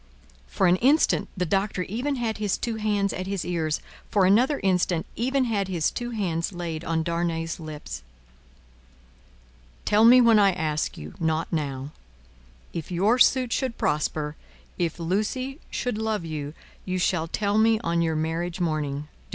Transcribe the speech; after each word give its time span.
For 0.47 0.65
an 0.65 0.77
instant, 0.77 1.29
the 1.37 1.45
Doctor 1.45 1.83
even 1.83 2.15
had 2.15 2.39
his 2.39 2.57
two 2.57 2.77
hands 2.77 3.13
at 3.13 3.27
his 3.27 3.45
ears; 3.45 3.81
for 4.09 4.25
another 4.25 4.59
instant, 4.63 5.05
even 5.15 5.43
had 5.43 5.67
his 5.67 5.91
two 5.91 6.09
hands 6.09 6.51
laid 6.51 6.83
on 6.83 7.03
Darnay's 7.03 7.59
lips. 7.59 8.01
"Tell 9.85 10.03
me 10.03 10.19
when 10.19 10.39
I 10.39 10.53
ask 10.53 10.97
you, 10.97 11.13
not 11.19 11.53
now. 11.53 11.91
If 12.73 12.91
your 12.91 13.19
suit 13.19 13.53
should 13.53 13.77
prosper, 13.77 14.35
if 14.79 14.97
Lucie 14.97 15.59
should 15.69 15.99
love 15.99 16.25
you, 16.25 16.55
you 16.83 16.97
shall 16.97 17.27
tell 17.27 17.59
me 17.59 17.79
on 17.81 18.01
your 18.01 18.15
marriage 18.15 18.59
morning. 18.59 19.07